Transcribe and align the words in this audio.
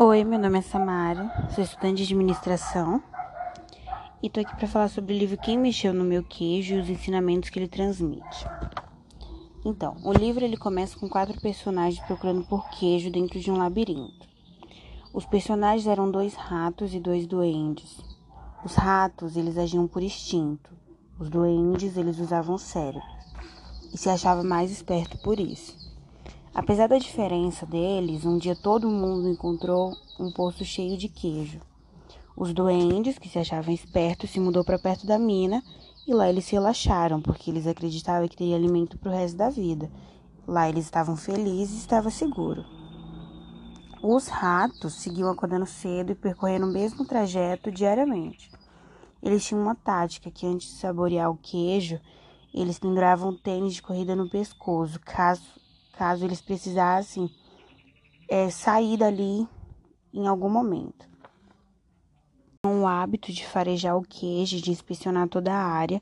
Oi, 0.00 0.22
meu 0.22 0.38
nome 0.38 0.60
é 0.60 0.62
Samara, 0.62 1.28
sou 1.52 1.64
estudante 1.64 2.06
de 2.06 2.14
administração 2.14 3.02
e 4.22 4.30
tô 4.30 4.38
aqui 4.38 4.54
para 4.54 4.68
falar 4.68 4.86
sobre 4.86 5.12
o 5.12 5.18
livro 5.18 5.36
Quem 5.36 5.58
Mexeu 5.58 5.92
no 5.92 6.04
Meu 6.04 6.22
Queijo 6.22 6.76
e 6.76 6.78
os 6.78 6.88
ensinamentos 6.88 7.50
que 7.50 7.58
ele 7.58 7.66
transmite. 7.66 8.46
Então, 9.64 9.96
o 10.04 10.12
livro 10.12 10.44
ele 10.44 10.56
começa 10.56 10.96
com 10.96 11.08
quatro 11.08 11.40
personagens 11.40 11.98
procurando 12.06 12.44
por 12.44 12.70
queijo 12.70 13.10
dentro 13.10 13.40
de 13.40 13.50
um 13.50 13.56
labirinto. 13.56 14.24
Os 15.12 15.26
personagens 15.26 15.88
eram 15.88 16.08
dois 16.08 16.34
ratos 16.34 16.94
e 16.94 17.00
dois 17.00 17.26
duendes. 17.26 18.00
Os 18.64 18.76
ratos, 18.76 19.36
eles 19.36 19.58
agiam 19.58 19.88
por 19.88 20.00
instinto. 20.00 20.70
Os 21.18 21.28
duendes, 21.28 21.96
eles 21.96 22.20
usavam 22.20 22.56
cérebro 22.56 23.02
e 23.92 23.98
se 23.98 24.08
achava 24.08 24.44
mais 24.44 24.70
esperto 24.70 25.18
por 25.18 25.40
isso. 25.40 25.87
Apesar 26.58 26.88
da 26.88 26.98
diferença 26.98 27.64
deles, 27.64 28.26
um 28.26 28.36
dia 28.36 28.56
todo 28.56 28.90
mundo 28.90 29.28
encontrou 29.28 29.96
um 30.18 30.28
poço 30.28 30.64
cheio 30.64 30.98
de 30.98 31.08
queijo. 31.08 31.60
Os 32.36 32.52
duendes, 32.52 33.16
que 33.16 33.28
se 33.28 33.38
achavam 33.38 33.72
espertos, 33.72 34.30
se 34.30 34.40
mudou 34.40 34.64
para 34.64 34.76
perto 34.76 35.06
da 35.06 35.20
mina 35.20 35.62
e 36.04 36.12
lá 36.12 36.28
eles 36.28 36.46
se 36.46 36.54
relaxaram, 36.54 37.22
porque 37.22 37.48
eles 37.48 37.64
acreditavam 37.64 38.26
que 38.26 38.36
teria 38.36 38.56
alimento 38.56 38.98
para 38.98 39.08
o 39.08 39.14
resto 39.14 39.36
da 39.36 39.48
vida. 39.48 39.88
Lá 40.48 40.68
eles 40.68 40.84
estavam 40.84 41.16
felizes 41.16 41.76
e 41.76 41.78
estavam 41.78 42.10
seguros. 42.10 42.66
Os 44.02 44.26
ratos 44.26 44.94
seguiam 44.94 45.30
acordando 45.30 45.64
cedo 45.64 46.10
e 46.10 46.16
percorrendo 46.16 46.66
o 46.66 46.72
mesmo 46.72 47.04
trajeto 47.04 47.70
diariamente. 47.70 48.50
Eles 49.22 49.46
tinham 49.46 49.62
uma 49.62 49.76
tática 49.76 50.28
que 50.28 50.44
antes 50.44 50.66
de 50.66 50.74
saborear 50.74 51.30
o 51.30 51.38
queijo, 51.40 52.00
eles 52.52 52.80
penduravam 52.80 53.32
tênis 53.32 53.74
de 53.74 53.82
corrida 53.82 54.16
no 54.16 54.28
pescoço, 54.28 54.98
caso 54.98 55.67
caso 55.98 56.24
eles 56.24 56.40
precisassem 56.40 57.28
é, 58.30 58.48
sair 58.50 58.96
dali 58.96 59.48
em 60.14 60.28
algum 60.28 60.48
momento. 60.48 61.08
O 62.64 62.86
hábito 62.86 63.32
de 63.32 63.44
farejar 63.44 63.96
o 63.96 64.02
queijo, 64.02 64.62
de 64.62 64.70
inspecionar 64.70 65.28
toda 65.28 65.52
a 65.52 65.60
área, 65.60 66.00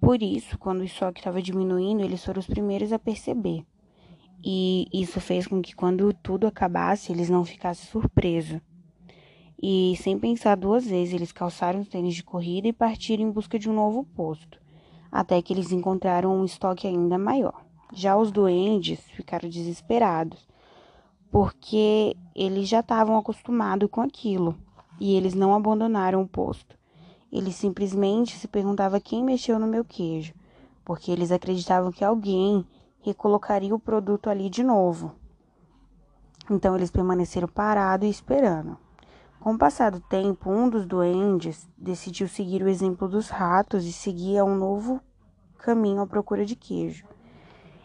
por 0.00 0.20
isso, 0.20 0.58
quando 0.58 0.80
o 0.80 0.84
estoque 0.84 1.20
estava 1.20 1.40
diminuindo, 1.40 2.02
eles 2.02 2.24
foram 2.24 2.40
os 2.40 2.46
primeiros 2.46 2.92
a 2.92 2.98
perceber. 2.98 3.64
E 4.44 4.88
isso 4.92 5.20
fez 5.20 5.46
com 5.46 5.62
que, 5.62 5.76
quando 5.76 6.12
tudo 6.12 6.48
acabasse, 6.48 7.12
eles 7.12 7.30
não 7.30 7.44
ficassem 7.44 7.88
surpresos. 7.88 8.60
E, 9.62 9.94
sem 10.02 10.18
pensar 10.18 10.56
duas 10.56 10.84
vezes, 10.84 11.14
eles 11.14 11.30
calçaram 11.30 11.80
os 11.80 11.88
tênis 11.88 12.16
de 12.16 12.24
corrida 12.24 12.66
e 12.66 12.72
partiram 12.72 13.22
em 13.22 13.30
busca 13.30 13.58
de 13.58 13.70
um 13.70 13.74
novo 13.74 14.04
posto, 14.04 14.60
até 15.10 15.40
que 15.40 15.52
eles 15.52 15.70
encontraram 15.70 16.36
um 16.36 16.44
estoque 16.44 16.86
ainda 16.86 17.16
maior. 17.16 17.65
Já 17.92 18.16
os 18.16 18.30
duendes 18.30 19.00
ficaram 19.12 19.48
desesperados, 19.48 20.46
porque 21.30 22.16
eles 22.34 22.68
já 22.68 22.80
estavam 22.80 23.16
acostumados 23.16 23.88
com 23.90 24.00
aquilo 24.00 24.56
e 24.98 25.14
eles 25.14 25.34
não 25.34 25.54
abandonaram 25.54 26.22
o 26.22 26.28
posto. 26.28 26.76
Eles 27.30 27.54
simplesmente 27.54 28.36
se 28.36 28.48
perguntavam 28.48 29.00
quem 29.00 29.22
mexeu 29.22 29.58
no 29.58 29.66
meu 29.66 29.84
queijo, 29.84 30.34
porque 30.84 31.10
eles 31.10 31.30
acreditavam 31.30 31.92
que 31.92 32.04
alguém 32.04 32.66
recolocaria 33.00 33.74
o 33.74 33.78
produto 33.78 34.28
ali 34.28 34.50
de 34.50 34.64
novo. 34.64 35.12
Então 36.50 36.74
eles 36.76 36.90
permaneceram 36.90 37.48
parados 37.48 38.06
e 38.06 38.10
esperando. 38.10 38.76
Com 39.40 39.54
o 39.54 39.58
passar 39.58 39.92
do 39.92 40.00
tempo, 40.00 40.50
um 40.50 40.68
dos 40.68 40.86
duendes 40.86 41.68
decidiu 41.78 42.26
seguir 42.26 42.62
o 42.62 42.68
exemplo 42.68 43.08
dos 43.08 43.28
ratos 43.28 43.84
e 43.84 43.92
seguir 43.92 44.42
um 44.42 44.56
novo 44.56 45.00
caminho 45.58 46.00
à 46.00 46.06
procura 46.06 46.44
de 46.44 46.56
queijo. 46.56 47.04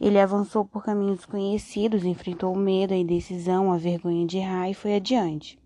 Ele 0.00 0.18
avançou 0.18 0.64
por 0.64 0.84
caminhos 0.84 1.18
desconhecidos, 1.18 2.04
enfrentou 2.04 2.52
o 2.52 2.58
medo, 2.58 2.92
a 2.92 2.96
indecisão, 2.96 3.72
a 3.72 3.76
vergonha 3.76 4.26
de 4.26 4.38
errar 4.38 4.68
e 4.68 4.74
foi 4.74 4.96
adiante. 4.96 5.58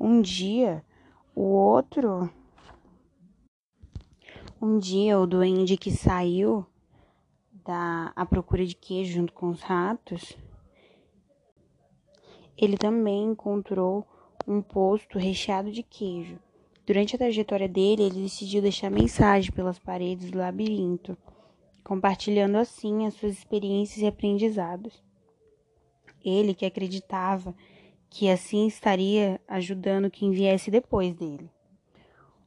Um 0.00 0.20
dia, 0.20 0.84
o 1.34 1.42
outro. 1.42 2.30
Um 4.60 4.78
dia, 4.78 5.18
o 5.18 5.26
duende 5.26 5.76
que 5.76 5.90
saiu 5.90 6.66
da 7.64 8.12
à 8.16 8.24
procura 8.24 8.64
de 8.64 8.74
queijo 8.74 9.14
junto 9.14 9.32
com 9.32 9.48
os 9.48 9.60
ratos, 9.60 10.36
ele 12.56 12.78
também 12.78 13.24
encontrou 13.24 14.06
um 14.46 14.62
posto 14.62 15.18
recheado 15.18 15.70
de 15.70 15.82
queijo. 15.82 16.38
Durante 16.86 17.14
a 17.16 17.18
trajetória 17.18 17.68
dele, 17.68 18.04
ele 18.04 18.22
decidiu 18.22 18.62
deixar 18.62 18.90
mensagem 18.90 19.50
pelas 19.50 19.78
paredes 19.78 20.30
do 20.30 20.38
labirinto 20.38 21.18
compartilhando 21.86 22.56
assim 22.56 23.06
as 23.06 23.14
suas 23.14 23.34
experiências 23.34 24.02
e 24.02 24.06
aprendizados. 24.08 25.00
Ele 26.24 26.52
que 26.52 26.66
acreditava 26.66 27.54
que 28.10 28.28
assim 28.28 28.66
estaria 28.66 29.40
ajudando 29.46 30.10
quem 30.10 30.32
viesse 30.32 30.68
depois 30.68 31.14
dele. 31.14 31.48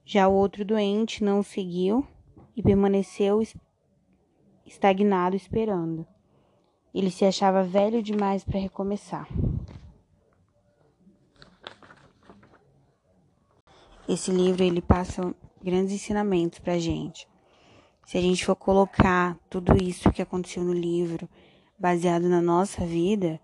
Já 0.04 0.28
o 0.28 0.34
outro 0.34 0.66
doente 0.66 1.24
não 1.24 1.42
seguiu 1.42 2.06
e 2.54 2.62
permaneceu 2.62 3.42
estagnado 4.66 5.38
esperando. 5.38 6.06
Ele 6.94 7.10
se 7.10 7.24
achava 7.24 7.64
velho 7.64 8.04
demais 8.04 8.44
para 8.44 8.60
recomeçar. 8.60 9.26
Esse 14.06 14.32
livro 14.32 14.64
ele 14.64 14.82
passa 14.82 15.34
grandes 15.64 15.94
ensinamentos 15.94 16.60
para 16.60 16.78
gente 16.78 17.26
se 18.10 18.18
a 18.18 18.22
gente 18.22 18.44
for 18.44 18.56
colocar 18.56 19.38
tudo 19.52 19.78
isso 19.80 20.12
que 20.12 20.20
aconteceu 20.20 20.64
no 20.64 20.74
livro 20.74 21.30
baseado 21.78 22.28
na 22.28 22.42
nossa 22.42 22.84
vida, 22.84 23.40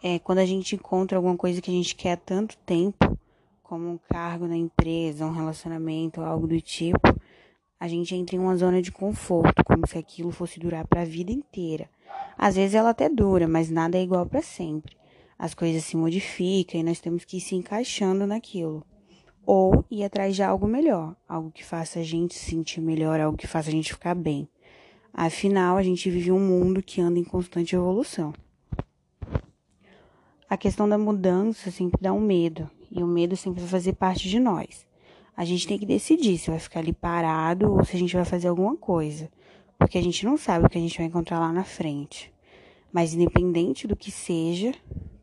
é 0.00 0.20
quando 0.20 0.38
a 0.38 0.46
gente 0.46 0.76
encontra 0.76 1.18
alguma 1.18 1.36
coisa 1.36 1.60
que 1.60 1.68
a 1.68 1.74
gente 1.74 1.96
quer 1.96 2.12
há 2.12 2.16
tanto 2.16 2.56
tempo, 2.58 3.18
como 3.60 3.90
um 3.90 3.98
cargo 4.08 4.46
na 4.46 4.56
empresa, 4.56 5.26
um 5.26 5.32
relacionamento, 5.32 6.20
algo 6.20 6.46
do 6.46 6.60
tipo, 6.60 7.12
a 7.80 7.88
gente 7.88 8.14
entra 8.14 8.36
em 8.36 8.38
uma 8.38 8.56
zona 8.56 8.80
de 8.80 8.92
conforto, 8.92 9.64
como 9.64 9.84
se 9.84 9.98
aquilo 9.98 10.30
fosse 10.30 10.60
durar 10.60 10.86
para 10.86 11.02
a 11.02 11.04
vida 11.04 11.32
inteira. 11.32 11.90
Às 12.38 12.54
vezes 12.54 12.76
ela 12.76 12.90
até 12.90 13.08
dura, 13.08 13.48
mas 13.48 13.68
nada 13.68 13.98
é 13.98 14.02
igual 14.02 14.24
para 14.26 14.42
sempre. 14.42 14.96
As 15.36 15.54
coisas 15.54 15.82
se 15.82 15.96
modificam 15.96 16.80
e 16.80 16.84
nós 16.84 17.00
temos 17.00 17.24
que 17.24 17.38
ir 17.38 17.40
se 17.40 17.56
encaixando 17.56 18.28
naquilo 18.28 18.86
ou 19.50 19.82
ir 19.90 20.04
atrás 20.04 20.36
de 20.36 20.42
algo 20.42 20.66
melhor, 20.66 21.16
algo 21.26 21.50
que 21.50 21.64
faça 21.64 22.00
a 22.00 22.02
gente 22.02 22.34
se 22.34 22.50
sentir 22.50 22.82
melhor, 22.82 23.18
algo 23.18 23.38
que 23.38 23.46
faça 23.46 23.70
a 23.70 23.72
gente 23.72 23.94
ficar 23.94 24.14
bem. 24.14 24.46
Afinal, 25.10 25.78
a 25.78 25.82
gente 25.82 26.10
vive 26.10 26.30
um 26.30 26.38
mundo 26.38 26.82
que 26.82 27.00
anda 27.00 27.18
em 27.18 27.24
constante 27.24 27.74
evolução. 27.74 28.34
A 30.50 30.54
questão 30.58 30.86
da 30.86 30.98
mudança 30.98 31.70
sempre 31.70 31.98
dá 31.98 32.12
um 32.12 32.20
medo, 32.20 32.70
e 32.90 33.02
o 33.02 33.06
medo 33.06 33.38
sempre 33.38 33.60
vai 33.60 33.70
fazer 33.70 33.94
parte 33.94 34.28
de 34.28 34.38
nós. 34.38 34.86
A 35.34 35.46
gente 35.46 35.66
tem 35.66 35.78
que 35.78 35.86
decidir 35.86 36.36
se 36.36 36.50
vai 36.50 36.58
ficar 36.58 36.80
ali 36.80 36.92
parado 36.92 37.72
ou 37.72 37.82
se 37.86 37.96
a 37.96 37.98
gente 37.98 38.14
vai 38.14 38.26
fazer 38.26 38.48
alguma 38.48 38.76
coisa, 38.76 39.30
porque 39.78 39.96
a 39.96 40.02
gente 40.02 40.26
não 40.26 40.36
sabe 40.36 40.66
o 40.66 40.68
que 40.68 40.76
a 40.76 40.80
gente 40.80 40.98
vai 40.98 41.06
encontrar 41.06 41.38
lá 41.38 41.50
na 41.50 41.64
frente. 41.64 42.30
Mas 42.92 43.14
independente 43.14 43.86
do 43.86 43.96
que 43.96 44.10
seja, 44.10 44.74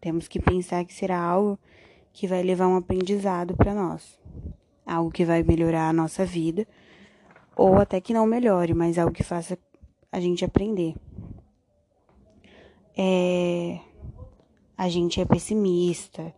temos 0.02 0.28
que 0.28 0.40
pensar 0.40 0.84
que 0.84 0.96
será 0.96 1.20
algo 1.22 1.60
que 2.16 2.28
vai 2.28 2.42
levar 2.42 2.66
um 2.70 2.78
aprendizado 2.78 3.58
para 3.58 3.74
nós. 3.74 4.18
Algo 4.86 5.12
que 5.12 5.26
vai 5.26 5.44
melhorar 5.44 5.90
a 5.90 5.94
nossa 5.94 6.26
vida, 6.26 6.66
ou 7.58 7.76
até 7.76 8.00
que 8.00 8.14
não 8.14 8.26
melhore, 8.26 8.74
mas 8.74 8.98
algo 8.98 9.14
que 9.14 9.22
faça 9.22 9.58
a 10.10 10.20
gente 10.22 10.46
aprender. 10.46 10.96
É... 12.98 13.80
A 14.78 14.88
gente 14.88 15.20
é 15.20 15.26
pessimista, 15.26 16.34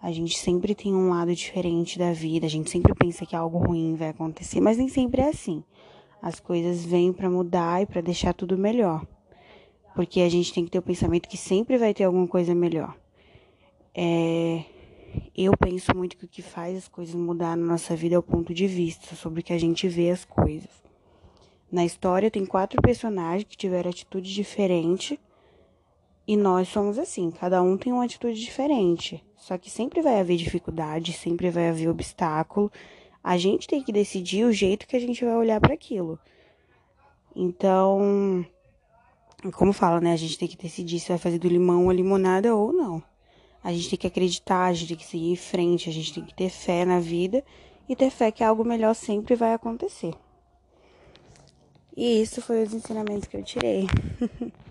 a 0.00 0.10
gente 0.10 0.36
sempre 0.36 0.74
tem 0.74 0.92
um 0.92 1.10
lado 1.10 1.32
diferente 1.32 2.00
da 2.00 2.12
vida, 2.12 2.46
a 2.46 2.50
gente 2.50 2.68
sempre 2.68 2.92
pensa 2.92 3.24
que 3.24 3.36
algo 3.36 3.58
ruim 3.58 3.94
vai 3.94 4.08
acontecer, 4.08 4.60
mas 4.60 4.76
nem 4.76 4.88
sempre 4.88 5.22
é 5.22 5.28
assim. 5.28 5.62
As 6.20 6.40
coisas 6.40 6.84
vêm 6.84 7.12
para 7.12 7.30
mudar 7.30 7.80
e 7.80 7.86
para 7.86 8.00
deixar 8.00 8.34
tudo 8.34 8.58
melhor. 8.58 9.06
Porque 9.94 10.20
a 10.20 10.28
gente 10.28 10.52
tem 10.52 10.64
que 10.64 10.70
ter 10.72 10.78
o 10.78 10.82
pensamento 10.82 11.28
que 11.28 11.36
sempre 11.36 11.78
vai 11.78 11.94
ter 11.94 12.02
alguma 12.04 12.26
coisa 12.26 12.54
melhor. 12.56 12.96
É, 13.94 14.64
eu 15.36 15.56
penso 15.56 15.96
muito 15.96 16.16
que 16.16 16.24
o 16.24 16.28
que 16.28 16.42
faz 16.42 16.76
as 16.76 16.88
coisas 16.88 17.14
mudar 17.14 17.56
na 17.56 17.66
nossa 17.66 17.96
vida 17.96 18.14
é 18.14 18.18
o 18.18 18.22
ponto 18.22 18.52
de 18.52 18.66
vista 18.66 19.14
sobre 19.16 19.40
o 19.40 19.42
que 19.42 19.52
a 19.52 19.58
gente 19.58 19.88
vê 19.88 20.10
as 20.10 20.24
coisas. 20.24 20.70
Na 21.70 21.84
história 21.84 22.30
tem 22.30 22.44
quatro 22.44 22.80
personagens 22.82 23.44
que 23.44 23.56
tiveram 23.56 23.90
atitude 23.90 24.32
diferente 24.32 25.18
e 26.26 26.36
nós 26.36 26.68
somos 26.68 26.98
assim, 26.98 27.30
cada 27.30 27.62
um 27.62 27.76
tem 27.76 27.92
uma 27.92 28.04
atitude 28.04 28.40
diferente. 28.40 29.24
Só 29.36 29.58
que 29.58 29.70
sempre 29.70 30.00
vai 30.00 30.20
haver 30.20 30.36
dificuldade, 30.36 31.12
sempre 31.12 31.50
vai 31.50 31.68
haver 31.68 31.88
obstáculo. 31.88 32.70
A 33.24 33.36
gente 33.36 33.66
tem 33.66 33.82
que 33.82 33.92
decidir 33.92 34.44
o 34.44 34.52
jeito 34.52 34.86
que 34.86 34.96
a 34.96 35.00
gente 35.00 35.24
vai 35.24 35.34
olhar 35.34 35.60
para 35.60 35.74
aquilo. 35.74 36.18
Então, 37.34 38.46
como 39.54 39.72
fala, 39.72 40.00
né? 40.00 40.12
A 40.12 40.16
gente 40.16 40.38
tem 40.38 40.46
que 40.46 40.56
decidir 40.56 41.00
se 41.00 41.08
vai 41.08 41.18
fazer 41.18 41.38
do 41.38 41.48
limão 41.48 41.90
a 41.90 41.92
limonada 41.92 42.54
ou 42.54 42.72
não. 42.72 43.02
A 43.62 43.72
gente 43.72 43.90
tem 43.90 43.98
que 43.98 44.06
acreditar, 44.06 44.66
a 44.66 44.72
gente 44.72 44.88
tem 44.88 44.96
que 44.96 45.06
seguir 45.06 45.30
em 45.30 45.36
frente, 45.36 45.88
a 45.88 45.92
gente 45.92 46.12
tem 46.12 46.24
que 46.24 46.34
ter 46.34 46.50
fé 46.50 46.84
na 46.84 46.98
vida 46.98 47.44
e 47.88 47.94
ter 47.94 48.10
fé 48.10 48.30
que 48.30 48.42
algo 48.42 48.64
melhor 48.64 48.94
sempre 48.94 49.34
vai 49.34 49.54
acontecer. 49.54 50.14
E 51.96 52.22
isso 52.22 52.40
foi 52.40 52.62
os 52.62 52.72
ensinamentos 52.72 53.28
que 53.28 53.36
eu 53.36 53.42
tirei. 53.42 53.86